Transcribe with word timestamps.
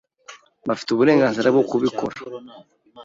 Bafite 0.67 0.89
uburenganzira 0.91 1.47
bwo 1.53 1.63
kubikora. 1.69 2.15